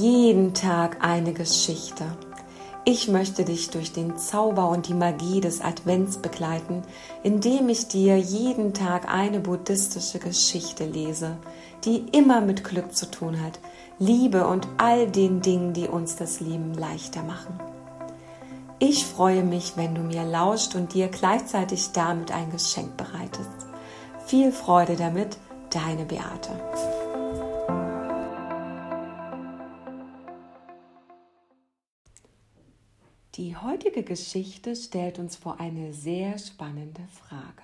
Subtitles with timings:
[0.00, 2.04] Jeden Tag eine Geschichte.
[2.84, 6.82] Ich möchte dich durch den Zauber und die Magie des Advents begleiten,
[7.24, 11.36] indem ich dir jeden Tag eine buddhistische Geschichte lese,
[11.84, 13.58] die immer mit Glück zu tun hat,
[13.98, 17.58] Liebe und all den Dingen, die uns das Leben leichter machen.
[18.78, 23.50] Ich freue mich, wenn du mir lauscht und dir gleichzeitig damit ein Geschenk bereitest.
[24.26, 25.38] Viel Freude damit,
[25.70, 26.52] deine Beate.
[33.38, 37.62] Die heutige Geschichte stellt uns vor eine sehr spannende Frage.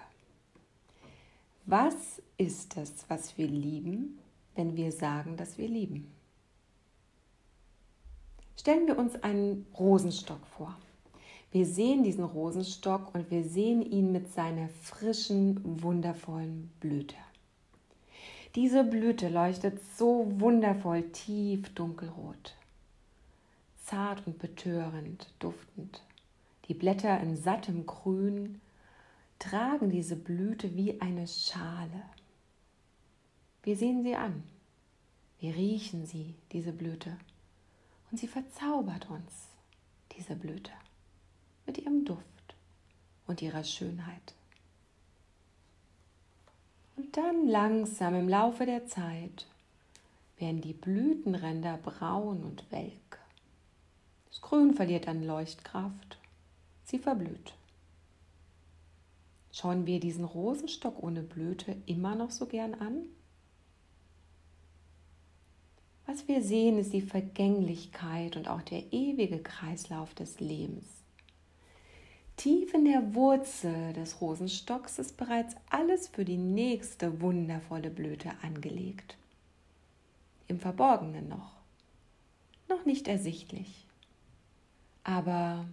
[1.66, 4.20] Was ist es, was wir lieben,
[4.54, 6.12] wenn wir sagen, dass wir lieben?
[8.56, 10.76] Stellen wir uns einen Rosenstock vor.
[11.50, 17.16] Wir sehen diesen Rosenstock und wir sehen ihn mit seiner frischen, wundervollen Blüte.
[18.54, 22.54] Diese Blüte leuchtet so wundervoll tief dunkelrot,
[23.84, 26.02] zart und betörend, duftend.
[26.68, 28.60] Die Blätter in sattem Grün
[29.38, 32.02] tragen diese Blüte wie eine Schale.
[33.62, 34.42] Wir sehen sie an,
[35.40, 37.16] wir riechen sie, diese Blüte,
[38.10, 39.48] und sie verzaubert uns,
[40.16, 40.72] diese Blüte
[41.66, 42.54] mit ihrem Duft
[43.26, 44.34] und ihrer Schönheit.
[46.96, 49.46] Und dann langsam im Laufe der Zeit
[50.38, 53.23] werden die Blütenränder braun und welk.
[54.34, 56.18] Das Grün verliert an Leuchtkraft,
[56.82, 57.54] sie verblüht.
[59.52, 63.04] Schauen wir diesen Rosenstock ohne Blüte immer noch so gern an?
[66.06, 70.84] Was wir sehen, ist die Vergänglichkeit und auch der ewige Kreislauf des Lebens.
[72.36, 79.16] Tief in der Wurzel des Rosenstocks ist bereits alles für die nächste wundervolle Blüte angelegt.
[80.48, 81.52] Im Verborgenen noch,
[82.68, 83.83] noch nicht ersichtlich.
[85.04, 85.66] Aber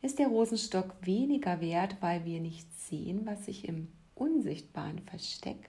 [0.00, 5.68] ist der Rosenstock weniger wert, weil wir nicht sehen, was sich im Unsichtbaren versteckt?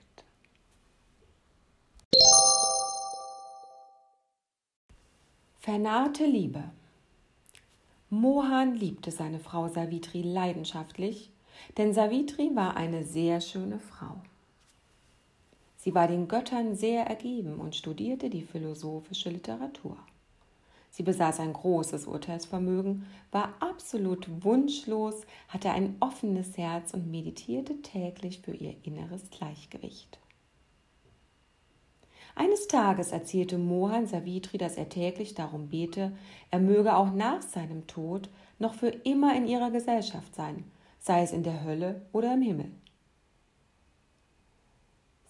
[5.59, 6.63] Vernarrte Liebe.
[8.09, 11.31] Mohan liebte seine Frau Savitri leidenschaftlich,
[11.77, 14.17] denn Savitri war eine sehr schöne Frau.
[15.77, 19.97] Sie war den Göttern sehr ergeben und studierte die philosophische Literatur.
[20.95, 28.41] Sie besaß ein großes Urteilsvermögen, war absolut wunschlos, hatte ein offenes Herz und meditierte täglich
[28.41, 30.19] für ihr inneres Gleichgewicht.
[32.35, 36.11] Eines Tages erzählte Mohan Savitri, dass er täglich darum bete,
[36.51, 38.29] er möge auch nach seinem Tod
[38.59, 40.63] noch für immer in ihrer Gesellschaft sein,
[40.99, 42.71] sei es in der Hölle oder im Himmel.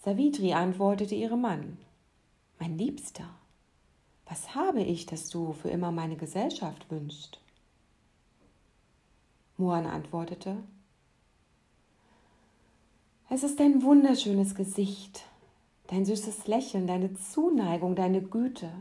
[0.04, 1.78] Savitri antwortete ihrem Mann
[2.60, 3.30] Mein Liebster,
[4.28, 7.40] was habe ich, dass du für immer meine Gesellschaft wünschst?
[9.58, 10.58] Mohan antwortete
[13.30, 15.26] Es ist ein wunderschönes Gesicht,
[15.88, 18.72] dein süßes Lächeln, deine Zuneigung, deine Güte.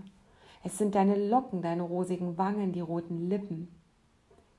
[0.65, 3.69] Es sind deine Locken, deine rosigen Wangen, die roten Lippen,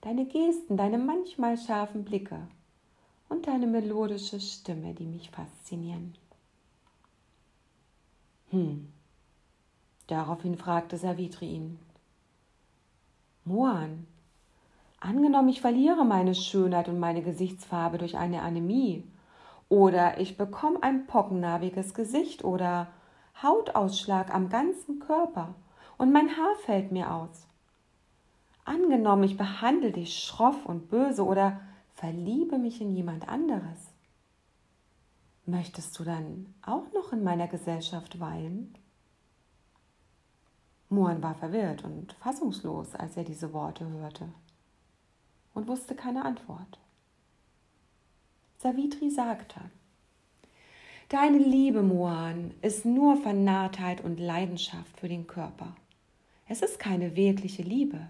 [0.01, 2.47] deine Gesten, deine manchmal scharfen Blicke
[3.29, 6.15] und deine melodische Stimme, die mich faszinieren.
[8.51, 8.92] Hm.
[10.07, 11.79] Daraufhin fragte Savitri ihn.
[13.45, 14.07] Moan,
[14.99, 19.03] angenommen, ich verliere meine Schönheit und meine Gesichtsfarbe durch eine Anämie
[19.69, 22.87] oder ich bekomme ein pockennarbiges Gesicht oder
[23.41, 25.55] Hautausschlag am ganzen Körper
[25.97, 27.47] und mein Haar fällt mir aus.
[28.65, 31.59] Angenommen, ich behandle dich schroff und böse oder
[31.95, 33.93] verliebe mich in jemand anderes.
[35.45, 38.73] Möchtest du dann auch noch in meiner Gesellschaft weilen?
[40.89, 44.29] Mohan war verwirrt und fassungslos, als er diese Worte hörte
[45.53, 46.79] und wusste keine Antwort.
[48.59, 49.59] Savitri sagte,
[51.09, 55.75] Deine Liebe, Mohan, ist nur Vernarrtheit und Leidenschaft für den Körper.
[56.47, 58.09] Es ist keine wirkliche Liebe.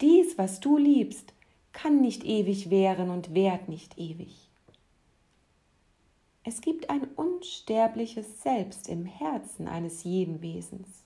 [0.00, 1.32] Dies, was du liebst,
[1.72, 4.48] kann nicht ewig währen und währt nicht ewig.
[6.44, 11.01] Es gibt ein unsterbliches Selbst im Herzen eines jeden Wesens.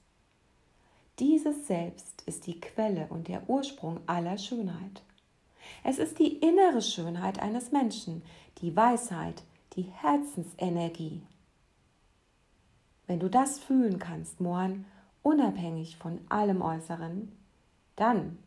[1.18, 5.02] Dieses Selbst ist die Quelle und der Ursprung aller Schönheit.
[5.82, 8.22] Es ist die innere Schönheit eines Menschen,
[8.58, 9.42] die Weisheit,
[9.76, 11.22] die Herzensenergie.
[13.06, 14.84] Wenn du das fühlen kannst, Mohan,
[15.22, 17.32] unabhängig von allem Äußeren,
[17.94, 18.38] dann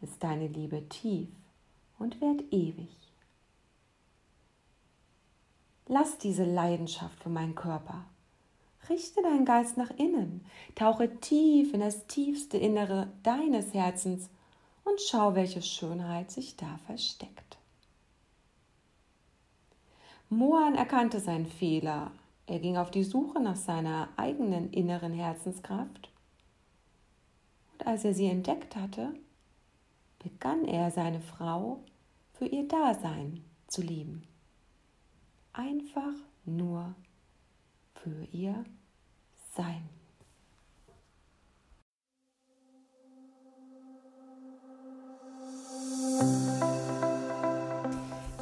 [0.00, 1.28] ist deine Liebe tief
[1.98, 2.96] und währt ewig.
[5.86, 8.04] Lass diese Leidenschaft für meinen Körper,
[8.88, 10.44] Richte deinen Geist nach innen,
[10.74, 14.28] tauche tief in das tiefste Innere deines Herzens
[14.84, 17.58] und schau, welche Schönheit sich da versteckt.
[20.28, 22.10] Mohan erkannte seinen Fehler.
[22.46, 26.10] Er ging auf die Suche nach seiner eigenen inneren Herzenskraft.
[27.72, 29.14] Und als er sie entdeckt hatte,
[30.18, 31.80] begann er seine Frau
[32.32, 34.26] für ihr Dasein zu lieben.
[35.52, 36.14] Einfach
[36.44, 36.94] nur
[38.02, 38.64] für ihr
[39.56, 39.88] Sein.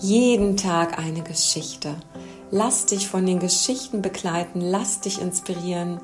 [0.01, 1.95] Jeden Tag eine Geschichte.
[2.51, 6.01] Lass dich von den Geschichten begleiten, lass dich inspirieren,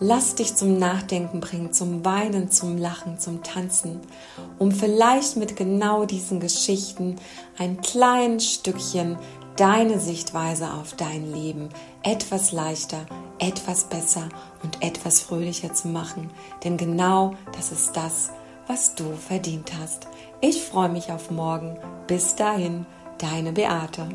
[0.00, 4.00] lass dich zum Nachdenken bringen, zum Weinen, zum Lachen, zum Tanzen,
[4.58, 7.16] um vielleicht mit genau diesen Geschichten
[7.56, 9.16] ein kleines Stückchen
[9.56, 11.68] deine Sichtweise auf dein Leben
[12.02, 13.06] etwas leichter,
[13.38, 14.28] etwas besser
[14.62, 16.30] und etwas fröhlicher zu machen.
[16.64, 18.30] Denn genau das ist das,
[18.66, 20.06] was du verdient hast.
[20.40, 21.78] Ich freue mich auf morgen.
[22.06, 22.86] Bis dahin,
[23.18, 24.08] deine Beate.